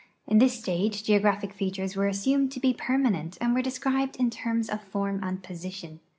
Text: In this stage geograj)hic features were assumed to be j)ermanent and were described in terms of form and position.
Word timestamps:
In 0.25 0.39
this 0.39 0.57
stage 0.57 1.03
geograj)hic 1.03 1.53
features 1.53 1.95
were 1.95 2.07
assumed 2.07 2.51
to 2.53 2.59
be 2.59 2.73
j)ermanent 2.73 3.37
and 3.39 3.53
were 3.53 3.61
described 3.61 4.15
in 4.15 4.31
terms 4.31 4.67
of 4.67 4.81
form 4.81 5.19
and 5.21 5.43
position. 5.43 5.99